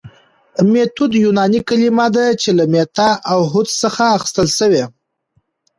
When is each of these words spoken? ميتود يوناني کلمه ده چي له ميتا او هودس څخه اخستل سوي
ميتود 0.71 1.11
يوناني 1.23 1.59
کلمه 1.67 2.07
ده 2.15 2.25
چي 2.41 2.51
له 2.57 2.65
ميتا 2.73 3.09
او 3.31 3.39
هودس 3.51 3.73
څخه 3.83 4.03
اخستل 4.17 4.47
سوي 4.59 4.83